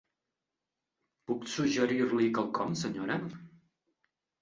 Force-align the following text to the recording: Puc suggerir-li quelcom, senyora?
Puc 1.27 1.45
suggerir-li 1.57 2.33
quelcom, 2.41 2.75
senyora? 2.85 3.23